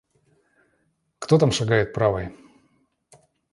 Кто 1.19 1.37
там 1.37 1.51
шагает 1.51 1.93
правой? 1.93 2.35